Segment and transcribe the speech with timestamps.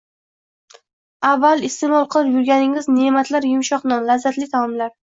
[1.33, 4.95] avval iste’mol qilib yurganingiz ne’matlar– yumshoq non, lazzatli taomlar